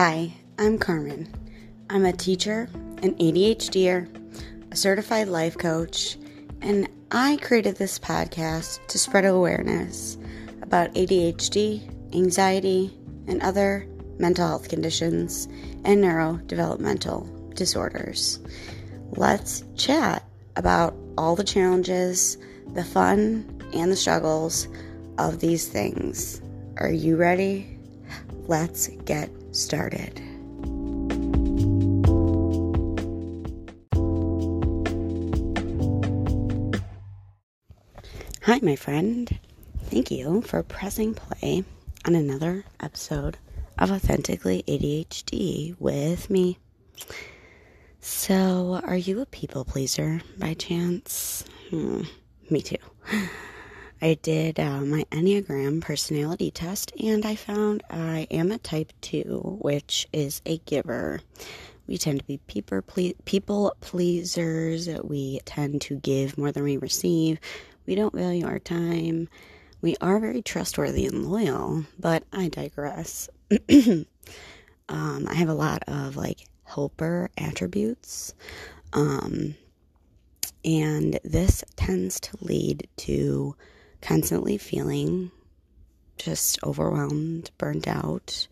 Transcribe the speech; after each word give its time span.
Hi, 0.00 0.32
I'm 0.60 0.78
Carmen. 0.78 1.26
I'm 1.90 2.04
a 2.04 2.12
teacher, 2.12 2.68
an 3.02 3.16
ADHDer, 3.16 4.70
a 4.70 4.76
certified 4.76 5.26
life 5.26 5.58
coach, 5.58 6.16
and 6.60 6.88
I 7.10 7.36
created 7.38 7.74
this 7.74 7.98
podcast 7.98 8.86
to 8.86 8.96
spread 8.96 9.24
awareness 9.24 10.16
about 10.62 10.94
ADHD, 10.94 12.14
anxiety, 12.14 12.96
and 13.26 13.42
other 13.42 13.88
mental 14.20 14.46
health 14.46 14.68
conditions 14.68 15.48
and 15.84 16.04
neurodevelopmental 16.04 17.56
disorders. 17.56 18.38
Let's 19.16 19.64
chat 19.74 20.22
about 20.54 20.94
all 21.16 21.34
the 21.34 21.42
challenges, 21.42 22.38
the 22.72 22.84
fun, 22.84 23.62
and 23.74 23.90
the 23.90 23.96
struggles 23.96 24.68
of 25.18 25.40
these 25.40 25.66
things. 25.66 26.40
Are 26.76 26.92
you 26.92 27.16
ready? 27.16 27.80
Let's 28.46 28.86
get 29.04 29.28
started. 29.58 30.20
Hi, 38.42 38.60
my 38.62 38.76
friend. 38.76 39.38
Thank 39.90 40.10
you 40.10 40.40
for 40.42 40.62
pressing 40.62 41.14
play 41.14 41.64
on 42.06 42.14
another 42.14 42.64
episode 42.80 43.36
of 43.76 43.90
Authentically 43.90 44.64
ADHD 44.66 45.78
with 45.78 46.30
me. 46.30 46.58
So, 48.00 48.80
are 48.84 48.96
you 48.96 49.20
a 49.20 49.26
people 49.26 49.64
pleaser 49.64 50.22
by 50.38 50.54
chance? 50.54 51.44
Hmm, 51.70 52.02
me 52.48 52.62
too. 52.62 52.76
I 54.00 54.14
did 54.14 54.60
uh, 54.60 54.80
my 54.82 55.04
Enneagram 55.10 55.80
personality 55.80 56.52
test 56.52 56.92
and 57.02 57.26
I 57.26 57.34
found 57.34 57.82
I 57.90 58.28
am 58.30 58.52
a 58.52 58.58
type 58.58 58.92
2, 59.00 59.58
which 59.60 60.06
is 60.12 60.40
a 60.46 60.58
giver. 60.58 61.20
We 61.88 61.98
tend 61.98 62.20
to 62.20 62.24
be 62.24 62.38
people, 62.46 62.82
ple- 62.82 63.14
people 63.24 63.74
pleasers. 63.80 64.88
We 65.02 65.40
tend 65.44 65.80
to 65.82 65.96
give 65.96 66.38
more 66.38 66.52
than 66.52 66.62
we 66.62 66.76
receive. 66.76 67.40
We 67.86 67.96
don't 67.96 68.14
value 68.14 68.46
our 68.46 68.60
time. 68.60 69.28
We 69.80 69.96
are 70.00 70.20
very 70.20 70.42
trustworthy 70.42 71.06
and 71.06 71.26
loyal, 71.26 71.84
but 71.98 72.22
I 72.32 72.48
digress. 72.48 73.28
um, 73.68 74.06
I 74.88 75.34
have 75.34 75.48
a 75.48 75.54
lot 75.54 75.82
of 75.88 76.16
like 76.16 76.46
helper 76.64 77.30
attributes. 77.36 78.34
Um, 78.92 79.56
and 80.64 81.18
this 81.24 81.64
tends 81.74 82.20
to 82.20 82.36
lead 82.40 82.86
to 82.98 83.56
constantly 84.00 84.58
feeling 84.58 85.30
just 86.16 86.62
overwhelmed, 86.64 87.50
burnt 87.58 87.86
out, 87.86 88.48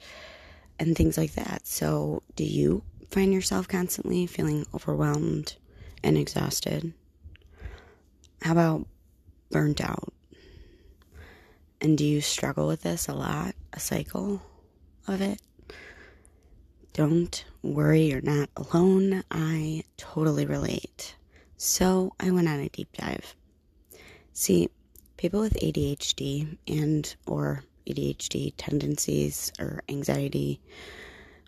and 0.79 0.97
things 0.97 1.19
like 1.19 1.35
that. 1.35 1.67
So, 1.67 2.23
do 2.37 2.45
you 2.45 2.83
find 3.11 3.33
yourself 3.33 3.69
constantly 3.69 4.27
feeling 4.27 4.67
overwhelmed 4.75 5.57
and 6.03 6.17
exhausted? 6.17 6.93
How 8.43 8.53
about 8.53 8.87
burnt 9.51 9.81
out? 9.81 10.13
And 11.81 11.99
do 11.99 12.05
you 12.05 12.21
struggle 12.21 12.67
with 12.67 12.83
this 12.83 13.09
a 13.09 13.15
lot? 13.15 13.55
A 13.73 13.81
cycle 13.81 14.43
of 15.07 15.21
it? 15.21 15.41
Don't 16.93 17.45
worry, 17.63 18.07
you're 18.07 18.23
not 18.23 18.49
alone. 18.57 19.23
I 19.31 19.85
totally 19.99 20.47
relate. 20.47 21.15
So 21.59 22.15
I 22.19 22.31
went 22.31 22.49
on 22.49 22.61
a 22.61 22.69
deep 22.71 22.89
dive. 22.97 23.35
See, 24.33 24.71
people 25.17 25.41
with 25.41 25.55
ADHD 25.55 26.59
and 26.69 27.17
or 27.27 27.65
ADHD 27.87 28.53
tendencies 28.57 29.53
or 29.59 29.83
anxiety, 29.89 30.61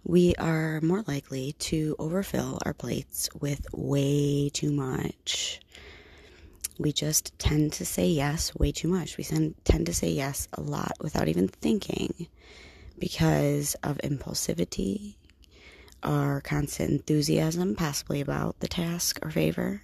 we 0.04 0.34
are 0.36 0.80
more 0.80 1.02
likely 1.06 1.52
to 1.58 1.94
overfill 1.98 2.58
our 2.64 2.72
plates 2.72 3.28
with 3.38 3.66
way 3.72 4.48
too 4.48 4.72
much. 4.72 5.60
We 6.78 6.92
just 6.92 7.36
tend 7.38 7.72
to 7.74 7.84
say 7.84 8.06
yes 8.06 8.54
way 8.54 8.72
too 8.72 8.88
much. 8.88 9.18
We 9.18 9.24
tend 9.24 9.86
to 9.86 9.94
say 9.94 10.10
yes 10.10 10.48
a 10.52 10.60
lot 10.60 10.92
without 11.00 11.28
even 11.28 11.48
thinking 11.48 12.28
because 12.98 13.74
of 13.82 13.98
impulsivity, 13.98 15.16
our 16.02 16.40
constant 16.40 16.90
enthusiasm, 16.90 17.74
possibly 17.74 18.20
about 18.20 18.60
the 18.60 18.68
task 18.68 19.18
or 19.22 19.30
favor, 19.30 19.82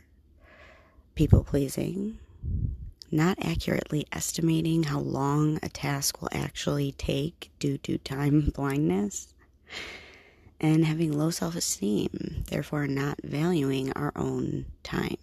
people 1.16 1.42
pleasing, 1.42 2.18
not 3.14 3.38
accurately 3.40 4.04
estimating 4.12 4.82
how 4.82 4.98
long 4.98 5.58
a 5.62 5.68
task 5.68 6.20
will 6.20 6.28
actually 6.32 6.92
take 6.92 7.50
due 7.60 7.78
to 7.78 7.96
time 7.98 8.50
blindness, 8.54 9.32
and 10.60 10.84
having 10.84 11.16
low 11.16 11.30
self 11.30 11.54
esteem, 11.54 12.44
therefore, 12.48 12.86
not 12.86 13.20
valuing 13.22 13.92
our 13.92 14.12
own 14.16 14.66
time. 14.82 15.16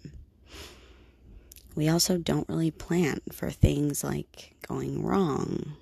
We 1.74 1.88
also 1.88 2.18
don't 2.18 2.48
really 2.48 2.70
plan 2.70 3.20
for 3.30 3.50
things 3.50 4.02
like 4.02 4.54
going 4.66 5.04
wrong, 5.04 5.74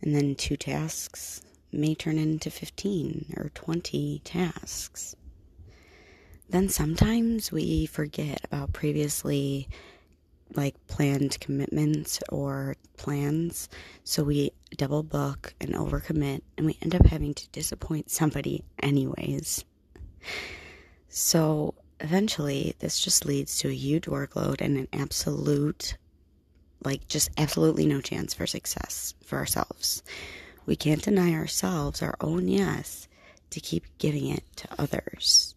and 0.00 0.14
then 0.14 0.36
two 0.36 0.56
tasks 0.56 1.42
may 1.72 1.94
turn 1.94 2.18
into 2.18 2.50
15 2.50 3.34
or 3.36 3.50
20 3.52 4.20
tasks. 4.24 5.16
Then 6.48 6.68
sometimes 6.68 7.50
we 7.50 7.86
forget 7.86 8.44
about 8.44 8.72
previously 8.72 9.68
like 10.54 10.74
planned 10.86 11.38
commitments 11.40 12.20
or 12.30 12.76
plans. 12.96 13.68
So 14.04 14.24
we 14.24 14.52
double 14.76 15.02
book 15.02 15.54
and 15.60 15.74
overcommit, 15.74 16.42
and 16.56 16.66
we 16.66 16.78
end 16.82 16.94
up 16.94 17.06
having 17.06 17.34
to 17.34 17.48
disappoint 17.50 18.10
somebody, 18.10 18.64
anyways. 18.82 19.64
So 21.08 21.74
eventually, 22.00 22.74
this 22.78 23.00
just 23.00 23.24
leads 23.24 23.58
to 23.58 23.68
a 23.68 23.74
huge 23.74 24.04
workload 24.04 24.60
and 24.60 24.76
an 24.76 24.88
absolute, 24.92 25.96
like, 26.84 27.08
just 27.08 27.30
absolutely 27.38 27.86
no 27.86 28.00
chance 28.00 28.34
for 28.34 28.46
success 28.46 29.14
for 29.24 29.38
ourselves. 29.38 30.02
We 30.66 30.76
can't 30.76 31.02
deny 31.02 31.32
ourselves 31.32 32.02
our 32.02 32.16
own 32.20 32.48
yes 32.48 33.08
to 33.50 33.60
keep 33.60 33.84
giving 33.98 34.28
it 34.28 34.44
to 34.56 34.68
others. 34.78 35.54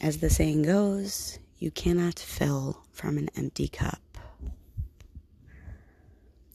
As 0.00 0.18
the 0.18 0.30
saying 0.30 0.62
goes, 0.62 1.38
you 1.58 1.70
cannot 1.70 2.18
fill 2.18 2.82
from 2.92 3.18
an 3.18 3.28
empty 3.36 3.68
cup. 3.68 4.00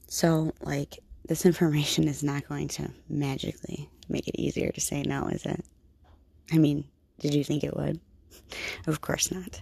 So, 0.06 0.52
like, 0.60 0.98
this 1.26 1.46
information 1.46 2.08
is 2.08 2.22
not 2.22 2.48
going 2.48 2.68
to 2.68 2.90
magically 3.08 3.88
make 4.08 4.28
it 4.28 4.40
easier 4.40 4.70
to 4.70 4.80
say 4.80 5.02
no, 5.02 5.28
is 5.28 5.44
it? 5.46 5.64
I 6.52 6.58
mean, 6.58 6.84
did 7.20 7.34
you 7.34 7.44
think 7.44 7.64
it 7.64 7.76
would? 7.76 8.00
Of 8.86 9.00
course 9.00 9.30
not. 9.30 9.60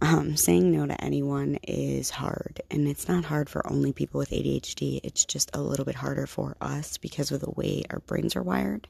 Um, 0.00 0.36
saying 0.36 0.72
no 0.72 0.86
to 0.86 1.00
anyone 1.04 1.58
is 1.62 2.10
hard, 2.10 2.60
and 2.70 2.88
it's 2.88 3.06
not 3.06 3.24
hard 3.24 3.48
for 3.48 3.70
only 3.70 3.92
people 3.92 4.18
with 4.18 4.30
ADHD. 4.30 5.00
It's 5.04 5.24
just 5.24 5.50
a 5.54 5.60
little 5.60 5.84
bit 5.84 5.94
harder 5.94 6.26
for 6.26 6.56
us 6.60 6.96
because 6.96 7.30
of 7.30 7.40
the 7.40 7.50
way 7.50 7.82
our 7.90 8.00
brains 8.00 8.34
are 8.34 8.42
wired, 8.42 8.88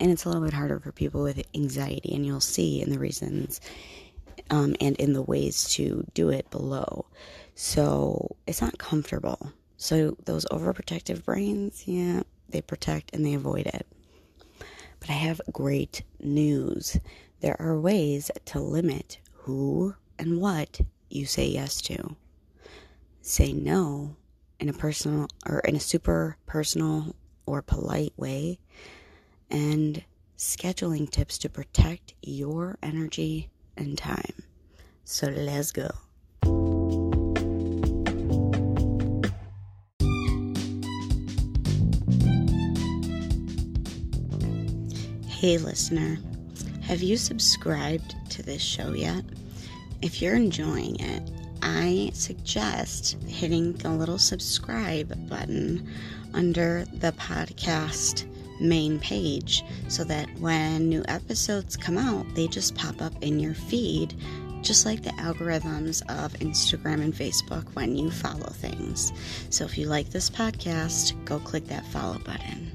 and 0.00 0.10
it's 0.10 0.24
a 0.24 0.28
little 0.28 0.42
bit 0.42 0.54
harder 0.54 0.80
for 0.80 0.90
people 0.90 1.22
with 1.22 1.42
anxiety. 1.54 2.14
And 2.14 2.24
you'll 2.24 2.40
see 2.40 2.80
in 2.80 2.90
the 2.90 2.98
reasons 2.98 3.60
um, 4.50 4.76
and 4.80 4.96
in 4.96 5.12
the 5.12 5.22
ways 5.22 5.68
to 5.74 6.06
do 6.14 6.30
it 6.30 6.50
below. 6.50 7.06
So 7.54 8.36
it's 8.46 8.62
not 8.62 8.78
comfortable. 8.78 9.52
So 9.76 10.16
those 10.24 10.44
overprotective 10.46 11.24
brains, 11.24 11.84
yeah, 11.86 12.22
they 12.48 12.60
protect 12.60 13.14
and 13.14 13.24
they 13.24 13.34
avoid 13.34 13.66
it. 13.66 13.86
But 15.00 15.10
I 15.10 15.14
have 15.14 15.40
great 15.52 16.02
news. 16.20 16.98
There 17.40 17.60
are 17.60 17.78
ways 17.78 18.30
to 18.46 18.60
limit 18.60 19.18
who 19.32 19.94
and 20.18 20.40
what 20.40 20.80
you 21.08 21.26
say 21.26 21.46
yes 21.46 21.80
to. 21.82 22.16
Say 23.22 23.52
no 23.52 24.16
in 24.58 24.68
a 24.68 24.72
personal 24.72 25.28
or 25.46 25.60
in 25.60 25.76
a 25.76 25.80
super 25.80 26.36
personal 26.46 27.14
or 27.46 27.62
polite 27.62 28.12
way, 28.16 28.58
and 29.50 30.04
scheduling 30.36 31.08
tips 31.08 31.38
to 31.38 31.48
protect 31.48 32.14
your 32.22 32.76
energy 32.82 33.50
and 33.78 33.96
time. 33.96 34.34
So 35.04 35.28
let's 35.28 35.72
go. 35.72 35.88
Hey, 45.28 45.56
listener, 45.56 46.18
have 46.82 47.00
you 47.00 47.16
subscribed 47.16 48.16
to 48.30 48.42
this 48.42 48.60
show 48.60 48.92
yet? 48.92 49.24
If 50.02 50.20
you're 50.20 50.34
enjoying 50.34 50.98
it, 51.00 51.30
I 51.62 52.10
suggest 52.12 53.16
hitting 53.26 53.74
the 53.74 53.90
little 53.90 54.18
subscribe 54.18 55.28
button 55.28 55.88
under 56.34 56.84
the 56.92 57.12
podcast 57.12 58.26
main 58.60 58.98
page 59.00 59.64
so 59.88 60.04
that 60.04 60.28
when 60.38 60.88
new 60.88 61.04
episodes 61.08 61.76
come 61.76 61.98
out, 61.98 62.26
they 62.34 62.46
just 62.46 62.74
pop 62.74 63.00
up 63.00 63.12
in 63.22 63.40
your 63.40 63.54
feed, 63.54 64.14
just 64.62 64.84
like 64.84 65.02
the 65.02 65.10
algorithms 65.10 66.02
of 66.08 66.32
Instagram 66.34 67.02
and 67.02 67.14
Facebook 67.14 67.64
when 67.74 67.96
you 67.96 68.10
follow 68.10 68.50
things. 68.50 69.12
So 69.50 69.64
if 69.64 69.78
you 69.78 69.86
like 69.86 70.10
this 70.10 70.28
podcast, 70.30 71.24
go 71.24 71.38
click 71.38 71.66
that 71.66 71.86
follow 71.86 72.18
button. 72.18 72.72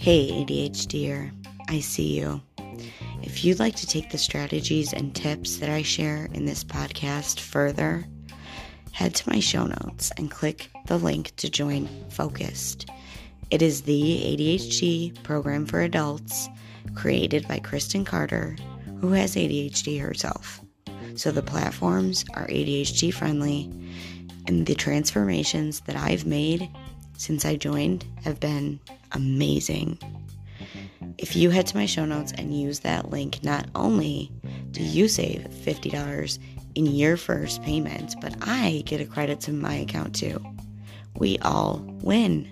Hey, 0.00 0.30
ADHDer, 0.30 1.30
I 1.68 1.80
see 1.80 2.18
you. 2.18 2.40
If 3.40 3.46
you'd 3.46 3.58
like 3.58 3.76
to 3.76 3.86
take 3.86 4.10
the 4.10 4.18
strategies 4.18 4.92
and 4.92 5.14
tips 5.14 5.56
that 5.56 5.70
I 5.70 5.80
share 5.80 6.28
in 6.34 6.44
this 6.44 6.62
podcast 6.62 7.40
further, 7.40 8.04
head 8.92 9.14
to 9.14 9.30
my 9.30 9.40
show 9.40 9.64
notes 9.64 10.12
and 10.18 10.30
click 10.30 10.68
the 10.88 10.98
link 10.98 11.34
to 11.36 11.48
join 11.48 11.88
Focused. 12.10 12.90
It 13.50 13.62
is 13.62 13.80
the 13.80 14.20
ADHD 14.26 15.22
program 15.22 15.64
for 15.64 15.80
adults 15.80 16.50
created 16.94 17.48
by 17.48 17.60
Kristen 17.60 18.04
Carder, 18.04 18.58
who 19.00 19.12
has 19.12 19.36
ADHD 19.36 19.98
herself. 19.98 20.60
So 21.14 21.30
the 21.30 21.42
platforms 21.42 22.26
are 22.34 22.46
ADHD 22.48 23.10
friendly, 23.10 23.72
and 24.48 24.66
the 24.66 24.74
transformations 24.74 25.80
that 25.86 25.96
I've 25.96 26.26
made 26.26 26.68
since 27.16 27.46
I 27.46 27.56
joined 27.56 28.04
have 28.22 28.38
been 28.38 28.80
amazing. 29.12 29.98
If 31.18 31.36
you 31.36 31.50
head 31.50 31.66
to 31.68 31.76
my 31.76 31.86
show 31.86 32.04
notes 32.04 32.32
and 32.36 32.58
use 32.58 32.80
that 32.80 33.10
link, 33.10 33.42
not 33.42 33.68
only 33.74 34.30
do 34.70 34.82
you 34.82 35.08
save 35.08 35.42
$50 35.42 36.38
in 36.74 36.86
your 36.86 37.16
first 37.16 37.62
payment, 37.62 38.14
but 38.20 38.34
I 38.42 38.82
get 38.86 39.00
a 39.00 39.06
credit 39.06 39.40
to 39.42 39.52
my 39.52 39.74
account 39.74 40.14
too. 40.14 40.42
We 41.16 41.38
all 41.38 41.82
win. 42.02 42.48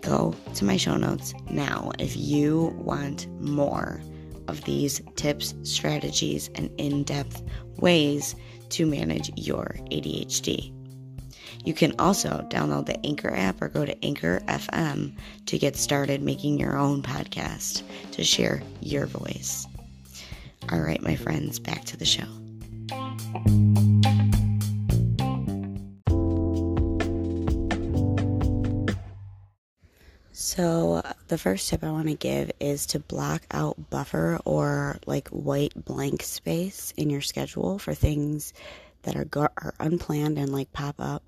Go 0.00 0.34
to 0.54 0.64
my 0.64 0.76
show 0.76 0.96
notes 0.96 1.34
now 1.50 1.92
if 1.98 2.16
you 2.16 2.74
want 2.78 3.28
more 3.40 4.00
of 4.48 4.64
these 4.64 5.00
tips, 5.16 5.54
strategies, 5.62 6.50
and 6.54 6.70
in 6.78 7.04
depth 7.04 7.42
ways 7.76 8.34
to 8.70 8.86
manage 8.86 9.30
your 9.36 9.76
ADHD. 9.90 10.72
You 11.64 11.74
can 11.74 11.94
also 11.98 12.46
download 12.50 12.86
the 12.86 13.04
Anchor 13.06 13.32
app 13.34 13.62
or 13.62 13.68
go 13.68 13.84
to 13.84 14.04
Anchor 14.04 14.42
FM 14.46 15.14
to 15.46 15.58
get 15.58 15.76
started 15.76 16.22
making 16.22 16.58
your 16.58 16.76
own 16.76 17.02
podcast 17.02 17.82
to 18.12 18.24
share 18.24 18.62
your 18.80 19.06
voice. 19.06 19.66
All 20.70 20.80
right, 20.80 21.02
my 21.02 21.16
friends, 21.16 21.58
back 21.58 21.84
to 21.86 21.96
the 21.96 22.04
show. 22.04 22.24
So, 30.34 31.02
the 31.28 31.38
first 31.38 31.70
tip 31.70 31.82
I 31.82 31.90
want 31.90 32.08
to 32.08 32.14
give 32.14 32.50
is 32.60 32.86
to 32.86 32.98
block 32.98 33.42
out 33.52 33.90
buffer 33.90 34.38
or 34.44 34.98
like 35.06 35.28
white 35.28 35.72
blank 35.74 36.22
space 36.22 36.92
in 36.96 37.08
your 37.10 37.20
schedule 37.22 37.78
for 37.78 37.94
things 37.94 38.52
that 39.02 39.16
are, 39.16 39.24
go- 39.24 39.48
are 39.56 39.74
unplanned 39.80 40.38
and 40.38 40.52
like 40.52 40.72
pop 40.72 40.96
up, 40.98 41.22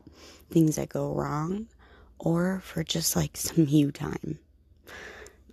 things 0.51 0.77
that 0.77 0.89
go 0.89 1.13
wrong, 1.15 1.67
or 2.19 2.61
for 2.61 2.85
just 2.85 3.17
like 3.17 3.37
some 3.37 3.67
you 3.69 3.91
time. 3.91 4.39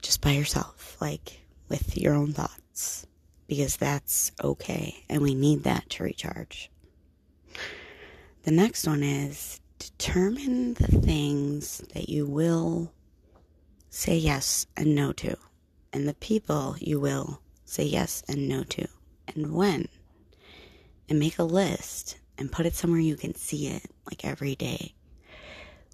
Just 0.01 0.21
by 0.21 0.31
yourself, 0.31 0.97
like 0.99 1.41
with 1.69 1.97
your 1.97 2.13
own 2.13 2.33
thoughts, 2.33 3.05
because 3.47 3.77
that's 3.77 4.31
okay 4.43 5.03
and 5.09 5.21
we 5.21 5.35
need 5.35 5.63
that 5.63 5.89
to 5.91 6.03
recharge. 6.03 6.71
The 8.43 8.51
next 8.51 8.87
one 8.87 9.03
is 9.03 9.59
determine 9.77 10.73
the 10.75 10.87
things 10.87 11.79
that 11.93 12.09
you 12.09 12.25
will 12.25 12.91
say 13.89 14.17
yes 14.17 14.65
and 14.77 14.95
no 14.95 15.11
to, 15.13 15.37
and 15.93 16.07
the 16.07 16.13
people 16.15 16.75
you 16.79 16.99
will 16.99 17.41
say 17.65 17.83
yes 17.83 18.23
and 18.27 18.47
no 18.47 18.63
to, 18.63 18.87
and 19.27 19.53
when. 19.53 19.87
And 21.11 21.19
make 21.19 21.39
a 21.39 21.43
list 21.43 22.17
and 22.37 22.49
put 22.49 22.65
it 22.65 22.73
somewhere 22.73 23.01
you 23.01 23.17
can 23.17 23.35
see 23.35 23.67
it, 23.67 23.83
like 24.05 24.23
every 24.23 24.55
day. 24.55 24.93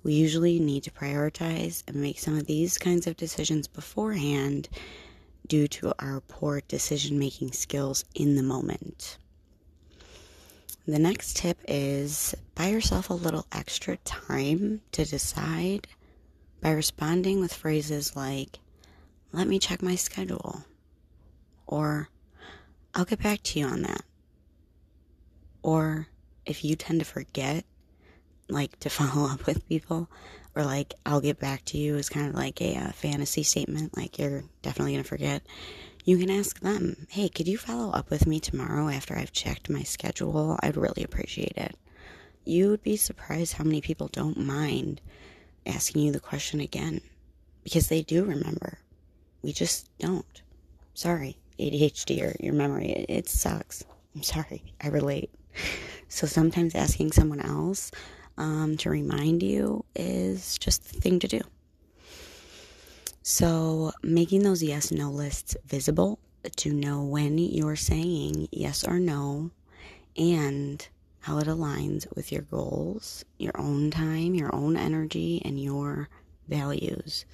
We 0.04 0.14
usually 0.14 0.60
need 0.60 0.84
to 0.84 0.92
prioritize 0.92 1.82
and 1.88 1.96
make 1.96 2.20
some 2.20 2.38
of 2.38 2.46
these 2.46 2.78
kinds 2.78 3.08
of 3.08 3.18
decisions 3.18 3.68
beforehand 3.68 4.70
due 5.48 5.68
to 5.70 5.92
our 5.98 6.22
poor 6.22 6.62
decision 6.68 7.18
making 7.18 7.54
skills 7.54 8.06
in 8.14 8.36
the 8.36 8.44
moment. 8.44 9.18
The 10.86 11.00
next 11.00 11.38
tip 11.38 11.58
is 11.68 12.36
buy 12.54 12.68
yourself 12.68 13.10
a 13.10 13.16
little 13.16 13.48
extra 13.52 13.98
time 13.98 14.82
to 14.92 15.04
decide 15.04 15.88
by 16.62 16.74
responding 16.74 17.40
with 17.40 17.56
phrases 17.56 18.16
like, 18.16 18.60
let 19.32 19.48
me 19.48 19.58
check 19.58 19.82
my 19.82 19.96
schedule, 19.96 20.64
or 21.66 22.10
I'll 22.94 23.06
get 23.06 23.24
back 23.24 23.42
to 23.42 23.60
you 23.60 23.66
on 23.66 23.82
that. 23.82 24.04
Or 25.68 26.08
if 26.46 26.64
you 26.64 26.78
tend 26.78 27.02
to 27.02 27.06
forget, 27.06 27.66
like 28.48 28.80
to 28.80 28.90
follow 29.00 29.30
up 29.30 29.46
with 29.46 29.68
people, 29.68 30.10
or 30.56 30.64
like 30.64 30.94
I'll 31.06 31.20
get 31.20 31.42
back 31.42 31.66
to 31.66 31.78
you 31.78 31.98
is 31.98 32.08
kind 32.08 32.30
of 32.30 32.36
like 32.36 32.62
a, 32.62 32.76
a 32.76 32.94
fantasy 32.94 33.44
statement, 33.44 33.98
like 33.98 34.18
you're 34.18 34.46
definitely 34.62 34.94
going 34.94 35.04
to 35.04 35.10
forget. 35.10 35.44
You 36.06 36.18
can 36.18 36.30
ask 36.30 36.58
them, 36.62 37.06
hey, 37.10 37.28
could 37.28 37.50
you 37.50 37.58
follow 37.58 37.92
up 37.92 38.10
with 38.10 38.26
me 38.26 38.40
tomorrow 38.40 38.88
after 38.88 39.18
I've 39.18 39.34
checked 39.34 39.70
my 39.70 39.84
schedule? 39.84 40.58
I'd 40.64 40.78
really 40.78 41.04
appreciate 41.04 41.58
it. 41.58 41.76
You 42.46 42.70
would 42.70 42.82
be 42.82 42.96
surprised 42.96 43.52
how 43.52 43.66
many 43.66 43.82
people 43.82 44.08
don't 44.08 44.38
mind 44.38 45.02
asking 45.66 46.02
you 46.02 46.14
the 46.14 46.22
question 46.22 46.62
again 46.62 47.02
because 47.66 47.90
they 47.90 48.04
do 48.04 48.24
remember. 48.24 48.80
We 49.42 49.52
just 49.52 49.90
don't. 50.00 50.42
Sorry, 50.94 51.38
ADHD 51.60 52.24
or 52.24 52.38
your 52.42 52.54
memory, 52.54 52.92
it, 52.92 53.06
it 53.10 53.28
sucks. 53.28 53.84
I'm 54.16 54.24
sorry, 54.24 54.64
I 54.80 54.88
relate. 54.88 55.30
So 56.10 56.26
sometimes 56.26 56.74
asking 56.74 57.12
someone 57.12 57.42
else 57.42 57.92
um, 58.38 58.78
to 58.78 58.90
remind 58.90 59.44
you 59.44 59.84
is 59.96 60.58
just 60.58 60.94
the 60.94 61.02
thing 61.02 61.20
to 61.20 61.28
do. 61.28 61.42
So 63.24 63.92
making 64.04 64.44
those 64.44 64.64
yes 64.64 64.92
no 64.92 65.10
lists 65.12 65.58
visible 65.66 66.20
to 66.56 66.72
know 66.72 67.04
when 67.04 67.38
you're 67.38 67.76
saying 67.76 68.48
yes 68.52 68.84
or 68.86 69.00
no 69.00 69.52
and 70.16 70.88
how 71.20 71.40
it 71.40 71.48
aligns 71.48 72.08
with 72.16 72.32
your 72.32 72.44
goals, 72.44 73.26
your 73.38 73.52
own 73.60 73.92
time, 73.92 74.34
your 74.34 74.54
own 74.56 74.78
energy, 74.78 75.42
and 75.44 75.62
your 75.62 76.08
values. 76.48 77.26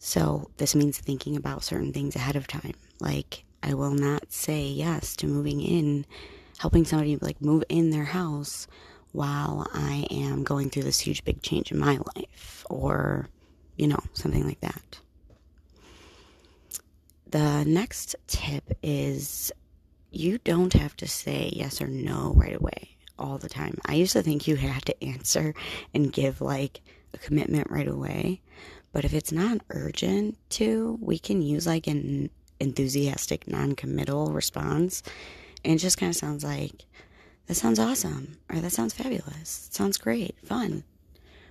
So, 0.00 0.50
this 0.56 0.74
means 0.74 0.98
thinking 0.98 1.36
about 1.36 1.62
certain 1.62 1.92
things 1.92 2.16
ahead 2.16 2.34
of 2.34 2.48
time. 2.48 2.74
Like, 2.98 3.44
I 3.62 3.74
will 3.74 3.92
not 3.92 4.32
say 4.32 4.66
yes 4.66 5.14
to 5.16 5.28
moving 5.28 5.60
in, 5.60 6.04
helping 6.62 6.84
somebody 6.84 7.16
like 7.16 7.42
move 7.42 7.64
in 7.68 7.90
their 7.90 8.04
house 8.04 8.68
while 9.10 9.66
I 9.74 10.06
am 10.12 10.44
going 10.44 10.70
through 10.70 10.84
this 10.84 11.00
huge 11.00 11.24
big 11.24 11.42
change 11.42 11.72
in 11.72 11.78
my 11.80 11.98
life, 12.14 12.64
or, 12.70 13.28
you 13.76 13.88
know, 13.88 13.98
something 14.12 14.46
like 14.46 14.60
that. 14.60 15.00
The 17.26 17.64
next 17.64 18.14
tip 18.28 18.62
is 18.80 19.50
you 20.12 20.38
don't 20.38 20.72
have 20.74 20.96
to 20.98 21.08
say 21.08 21.50
yes 21.52 21.82
or 21.82 21.88
no 21.88 22.32
right 22.36 22.54
away 22.54 22.96
all 23.18 23.38
the 23.38 23.48
time. 23.48 23.76
I 23.86 23.94
used 23.94 24.12
to 24.12 24.22
think 24.22 24.46
you 24.46 24.54
had 24.54 24.84
to 24.84 25.04
answer 25.04 25.54
and 25.92 26.12
give 26.12 26.40
like 26.40 26.80
a 27.12 27.18
commitment 27.18 27.72
right 27.72 27.88
away. 27.88 28.40
But 28.92 29.04
if 29.04 29.14
it's 29.14 29.32
not 29.32 29.62
urgent 29.70 30.38
to, 30.50 30.96
we 31.00 31.18
can 31.18 31.42
use 31.42 31.66
like 31.66 31.88
an 31.88 32.30
enthusiastic, 32.60 33.48
non 33.48 33.74
committal 33.74 34.32
response. 34.32 35.02
And 35.64 35.74
it 35.74 35.78
just 35.78 35.98
kind 35.98 36.10
of 36.10 36.16
sounds 36.16 36.44
like, 36.44 36.84
that 37.46 37.54
sounds 37.54 37.78
awesome, 37.78 38.38
or 38.50 38.60
that 38.60 38.72
sounds 38.72 38.94
fabulous, 38.94 39.68
sounds 39.70 39.98
great, 39.98 40.36
fun. 40.44 40.84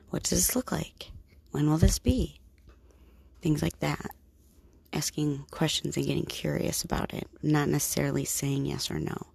What 0.09 0.23
does 0.23 0.31
this 0.31 0.55
look 0.55 0.71
like? 0.71 1.11
When 1.51 1.69
will 1.69 1.77
this 1.77 1.99
be? 1.99 2.39
Things 3.41 3.61
like 3.61 3.79
that 3.79 4.11
asking 4.93 5.45
questions 5.51 5.97
and 5.97 6.05
getting 6.05 6.25
curious 6.25 6.83
about 6.83 7.13
it, 7.13 7.27
not 7.41 7.69
necessarily 7.69 8.25
saying 8.25 8.65
yes 8.65 8.91
or 8.91 8.99
no. 8.99 9.27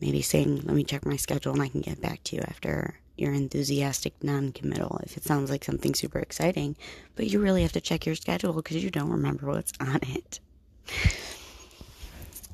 Maybe 0.00 0.22
saying, 0.22 0.62
let 0.64 0.74
me 0.74 0.84
check 0.84 1.06
my 1.06 1.16
schedule 1.16 1.52
and 1.52 1.62
I 1.62 1.68
can 1.68 1.80
get 1.80 2.00
back 2.00 2.22
to 2.24 2.36
you 2.36 2.42
after 2.42 2.98
you're 3.16 3.32
enthusiastic 3.32 4.12
non 4.22 4.52
committal. 4.52 5.00
If 5.04 5.16
it 5.16 5.24
sounds 5.24 5.50
like 5.50 5.64
something 5.64 5.94
super 5.94 6.18
exciting, 6.18 6.76
but 7.14 7.28
you 7.28 7.40
really 7.40 7.62
have 7.62 7.72
to 7.72 7.80
check 7.80 8.04
your 8.04 8.14
schedule 8.14 8.52
because 8.52 8.82
you 8.82 8.90
don't 8.90 9.10
remember 9.10 9.46
what's 9.46 9.72
on 9.80 10.00
it. 10.02 10.40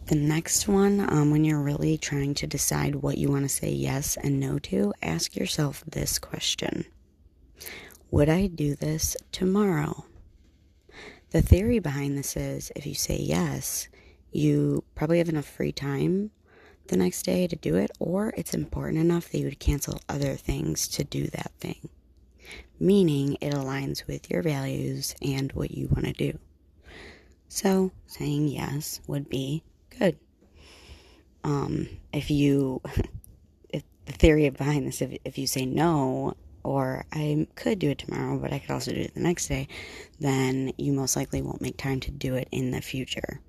The 0.07 0.17
next 0.17 0.67
one, 0.67 1.01
um, 1.01 1.31
when 1.31 1.45
you're 1.45 1.63
really 1.63 1.97
trying 1.97 2.35
to 2.35 2.47
decide 2.47 2.97
what 2.97 3.19
you 3.19 3.29
want 3.29 3.45
to 3.45 3.49
say 3.49 3.71
yes 3.71 4.17
and 4.17 4.41
no 4.41 4.59
to, 4.59 4.93
ask 5.01 5.37
yourself 5.37 5.85
this 5.87 6.19
question 6.19 6.85
Would 8.11 8.29
I 8.29 8.49
do 8.49 8.75
this 8.75 9.17
tomorrow? 9.31 10.05
The 11.31 11.41
theory 11.41 11.79
behind 11.79 12.19
this 12.19 12.37
is 12.37 12.73
if 12.75 12.85
you 12.85 12.95
say 12.95 13.17
yes, 13.17 13.89
you 14.33 14.83
probably 14.97 15.19
have 15.19 15.29
enough 15.29 15.47
free 15.47 15.73
time 15.73 16.33
the 16.89 16.97
next 16.97 17.23
day 17.23 17.47
to 17.47 17.55
do 17.55 17.77
it, 17.77 17.93
or 18.01 18.35
it's 18.37 18.55
important 18.55 18.99
enough 18.99 19.31
that 19.31 19.39
you 19.39 19.45
would 19.45 19.61
cancel 19.61 20.01
other 20.09 20.35
things 20.35 20.89
to 20.89 21.05
do 21.05 21.29
that 21.29 21.53
thing. 21.61 21.89
Meaning 22.81 23.39
it 23.41 23.55
aligns 23.55 24.07
with 24.09 24.29
your 24.31 24.43
values 24.43 25.15
and 25.23 25.53
what 25.53 25.71
you 25.71 25.87
want 25.87 26.07
to 26.07 26.13
do. 26.13 26.39
So 27.49 27.93
saying 28.07 28.49
yes 28.49 29.01
would 29.07 29.29
be 29.29 29.63
good. 30.03 30.19
Um, 31.45 31.89
if 32.13 32.31
you, 32.31 32.81
if 33.69 33.83
the 34.07 34.13
theory 34.13 34.49
behind 34.51 34.87
this, 34.87 35.03
if, 35.03 35.17
if 35.25 35.39
you 35.39 35.47
say 35.47 35.67
no, 35.67 36.37
or 36.65 37.05
I 37.13 37.47
could 37.57 37.79
do 37.79 37.91
it 37.91 37.99
tomorrow, 37.99 38.39
but 38.39 38.53
I 38.53 38.59
could 38.59 38.71
also 38.71 38.93
do 38.93 39.01
it 39.01 39.15
the 39.15 39.21
next 39.21 39.49
day, 39.49 39.69
then 40.21 40.73
you 40.79 40.93
most 40.93 41.17
likely 41.17 41.43
won't 41.43 41.61
make 41.61 41.77
time 41.77 42.01
to 42.01 42.11
do 42.11 42.35
it 42.37 42.49
in 42.53 42.71
the 42.71 42.81
future. 42.81 43.41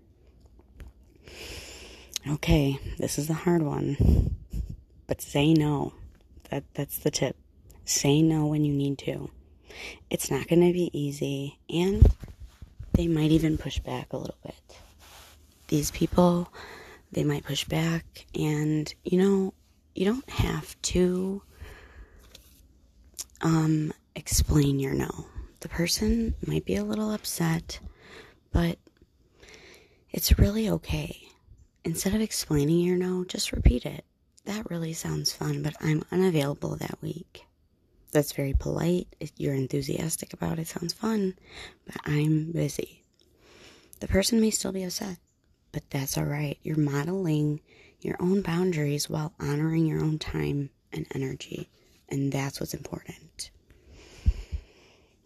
Okay, 2.28 2.80
this 2.98 3.20
is 3.20 3.28
the 3.28 3.34
hard 3.34 3.62
one. 3.62 4.36
But 5.08 5.22
say 5.22 5.54
no. 5.54 5.94
That 6.50 6.64
that's 6.74 7.00
the 7.00 7.12
tip. 7.12 7.36
Say 7.86 8.22
no 8.22 8.46
when 8.46 8.64
you 8.64 8.74
need 8.74 8.98
to. 9.00 9.30
It's 10.10 10.32
not 10.32 10.48
going 10.48 10.62
to 10.62 10.72
be 10.72 10.90
easy 10.98 11.60
and 11.70 12.08
they 12.94 13.08
might 13.08 13.32
even 13.32 13.58
push 13.58 13.80
back 13.80 14.14
a 14.14 14.18
little 14.18 14.38
bit. 14.44 14.83
These 15.68 15.92
people, 15.92 16.52
they 17.12 17.24
might 17.24 17.46
push 17.46 17.66
back 17.66 18.26
and 18.36 18.94
you 19.04 19.18
know, 19.18 19.54
you 19.96 20.06
don't 20.06 20.30
have 20.30 20.80
to 20.84 21.42
um 23.42 23.94
explain 24.16 24.80
your 24.80 24.94
no. 24.94 25.28
The 25.62 25.70
person 25.70 26.36
might 26.46 26.66
be 26.66 26.76
a 26.76 26.84
little 26.84 27.12
upset, 27.14 27.80
but 28.52 28.78
it's 30.12 30.38
really 30.38 30.70
okay. 30.70 31.20
Instead 31.86 32.14
of 32.14 32.22
explaining 32.22 32.80
your 32.80 32.98
no, 32.98 33.24
just 33.26 33.52
repeat 33.52 33.86
it. 33.86 34.06
That 34.46 34.70
really 34.70 34.94
sounds 34.94 35.34
fun, 35.34 35.64
but 35.64 35.76
I'm 35.82 36.04
unavailable 36.12 36.76
that 36.78 37.02
week. 37.02 37.46
That's 38.12 38.34
very 38.34 38.54
polite. 38.54 39.08
You're 39.38 39.56
enthusiastic 39.56 40.34
about 40.34 40.60
it. 40.60 40.68
Sounds 40.68 40.94
fun, 40.94 41.36
but 41.86 41.96
I'm 42.06 42.52
busy. 42.52 43.04
The 44.02 44.08
person 44.08 44.40
may 44.42 44.52
still 44.52 44.72
be 44.72 44.84
upset, 44.84 45.18
but 45.74 45.90
that's 45.90 46.18
all 46.18 46.24
right. 46.24 46.58
You're 46.64 46.78
modeling 46.78 47.60
your 48.00 48.16
own 48.22 48.42
boundaries 48.42 49.10
while 49.10 49.34
honoring 49.40 49.86
your 49.86 50.00
own 50.00 50.20
time 50.20 50.70
and 50.94 51.06
energy, 51.14 51.70
and 52.08 52.32
that's 52.32 52.62
what's 52.62 52.74
important. 52.74 53.50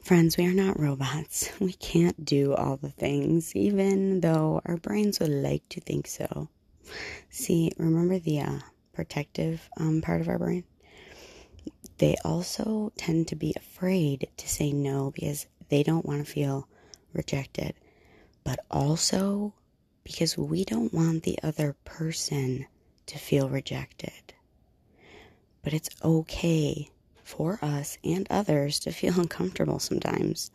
Friends, 0.02 0.38
we 0.38 0.48
are 0.48 0.54
not 0.54 0.80
robots. 0.80 1.52
We 1.60 1.74
can't 1.74 2.24
do 2.24 2.56
all 2.56 2.78
the 2.78 2.90
things, 2.90 3.54
even 3.56 4.22
though 4.22 4.62
our 4.66 4.78
brains 4.78 5.20
would 5.20 5.30
like 5.30 5.68
to 5.70 5.82
think 5.82 6.08
so. 6.08 6.48
See, 7.30 7.74
remember 7.78 8.18
the 8.18 8.40
uh, 8.40 8.60
protective 8.94 9.70
um, 9.78 10.02
part 10.02 10.22
of 10.22 10.30
our 10.30 10.40
brain? 10.40 10.64
They 11.98 12.16
also 12.24 12.94
tend 12.96 13.28
to 13.28 13.36
be 13.36 13.54
afraid 13.58 14.30
to 14.38 14.48
say 14.48 14.72
no 14.72 15.12
because 15.12 15.46
they 15.68 15.84
don't 15.84 16.06
want 16.06 16.26
to 16.26 16.32
feel 16.32 16.70
rejected, 17.12 17.74
but 18.46 18.60
also 18.72 19.54
because 20.08 20.38
we 20.38 20.64
don't 20.64 20.94
want 20.94 21.24
the 21.24 21.38
other 21.44 21.76
person 21.84 22.66
to 23.06 23.18
feel 23.18 23.50
rejected. 23.50 24.34
But 25.62 25.74
it's 25.74 25.90
okay 26.02 26.90
for 27.26 27.60
us 27.62 27.98
and 28.06 28.26
others 28.30 28.80
to 28.80 28.94
feel 28.94 29.14
uncomfortable 29.20 29.80
sometimes. 29.80 30.50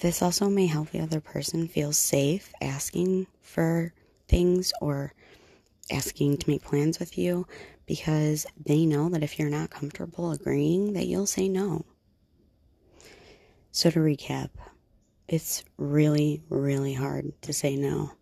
This 0.00 0.22
also 0.22 0.48
may 0.48 0.64
help 0.64 0.88
the 0.88 1.00
other 1.00 1.20
person 1.20 1.68
feel 1.68 1.92
safe 1.92 2.50
asking 2.62 3.26
for 3.42 3.92
things 4.26 4.72
or 4.80 5.12
asking 5.90 6.38
to 6.38 6.48
make 6.48 6.64
plans 6.64 6.98
with 6.98 7.18
you 7.18 7.46
because 7.84 8.46
they 8.56 8.86
know 8.86 9.10
that 9.10 9.22
if 9.22 9.38
you're 9.38 9.50
not 9.50 9.68
comfortable 9.68 10.32
agreeing 10.32 10.94
that 10.94 11.06
you'll 11.06 11.26
say 11.26 11.46
no. 11.46 11.84
So 13.70 13.90
to 13.90 13.98
recap, 13.98 14.48
it's 15.28 15.64
really 15.76 16.42
really 16.48 16.94
hard 16.94 17.32
to 17.42 17.52
say 17.52 17.76
no, 17.76 18.12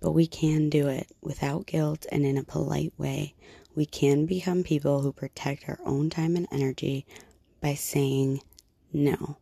but 0.00 0.12
we 0.12 0.26
can 0.26 0.68
do 0.68 0.88
it 0.88 1.08
without 1.20 1.66
guilt 1.66 2.06
and 2.10 2.24
in 2.24 2.36
a 2.38 2.44
polite 2.44 2.92
way 2.98 3.34
we 3.74 3.86
can 3.86 4.26
become 4.26 4.62
people 4.62 5.00
who 5.00 5.12
protect 5.12 5.68
our 5.68 5.78
own 5.84 6.10
time 6.10 6.36
and 6.36 6.46
energy 6.52 7.06
by 7.60 7.74
saying 7.74 8.42
no. 8.92 9.38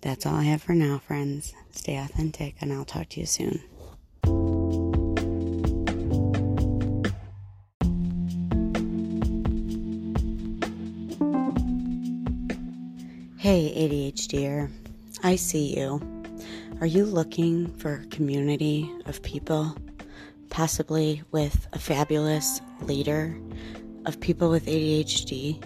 That's 0.00 0.24
all 0.24 0.36
I 0.36 0.44
have 0.44 0.62
for 0.62 0.74
now, 0.74 0.98
friends. 0.98 1.52
Stay 1.72 1.96
authentic, 1.96 2.56
and 2.60 2.72
I'll 2.72 2.84
talk 2.84 3.08
to 3.10 3.20
you 3.20 3.26
soon. 3.26 3.60
Hey, 13.38 13.72
ADHDer, 13.76 14.70
I 15.26 15.34
see 15.34 15.76
you. 15.76 16.00
Are 16.80 16.86
you 16.86 17.04
looking 17.04 17.76
for 17.78 17.94
a 17.94 18.06
community 18.06 18.88
of 19.06 19.20
people 19.24 19.76
possibly 20.50 21.20
with 21.32 21.66
a 21.72 21.80
fabulous 21.80 22.60
leader 22.82 23.36
of 24.04 24.20
people 24.20 24.48
with 24.50 24.66
ADHD, 24.66 25.60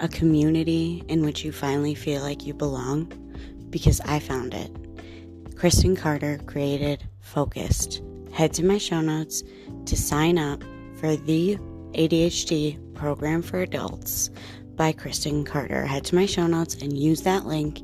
a 0.00 0.08
community 0.08 1.02
in 1.08 1.24
which 1.24 1.46
you 1.46 1.50
finally 1.50 1.94
feel 1.94 2.20
like 2.20 2.44
you 2.44 2.52
belong, 2.52 3.10
because 3.70 4.02
I 4.02 4.18
found 4.18 4.52
it. 4.52 4.70
Kristen 5.56 5.96
Carder 5.96 6.36
created 6.44 7.02
Focused. 7.20 8.02
Head 8.34 8.52
to 8.52 8.66
my 8.66 8.76
show 8.76 9.00
notes 9.00 9.42
to 9.86 9.96
sign 9.96 10.36
up 10.38 10.62
for 10.96 11.16
the 11.16 11.56
ADHD 11.94 12.94
program 12.94 13.40
for 13.40 13.62
adults 13.62 14.28
by 14.76 14.92
Kristen 14.92 15.42
Carder. 15.44 15.86
Head 15.86 16.04
to 16.06 16.14
my 16.14 16.26
show 16.26 16.46
notes 16.46 16.74
and 16.74 16.98
use 16.98 17.22
that 17.22 17.46
link, 17.46 17.80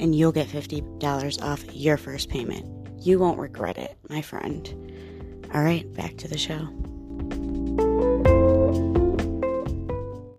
and 0.00 0.14
you'll 0.14 0.32
get 0.32 0.48
$50 0.48 1.42
off 1.42 1.64
your 1.74 1.96
first 1.96 2.28
payment. 2.28 2.66
You 3.04 3.18
won't 3.18 3.38
regret 3.38 3.78
it, 3.78 3.96
my 4.08 4.22
friend. 4.22 4.68
All 5.54 5.62
right, 5.62 5.90
back 5.94 6.16
to 6.18 6.28
the 6.28 6.38
show. 6.38 6.68